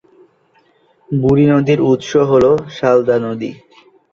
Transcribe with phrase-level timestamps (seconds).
[1.09, 2.43] বুড়ি নদীর উৎস হল
[2.77, 3.51] সালদা নদী।